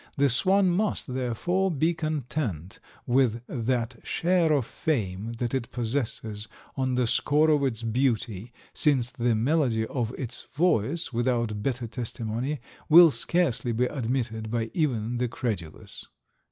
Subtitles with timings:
[0.17, 6.95] The swan must, therefore, be content with that share of fame that it possesses on
[6.95, 12.59] the score of its beauty, since the melody of its voice, without better testimony,
[12.89, 16.07] will scarcely be admitted by even the credulous."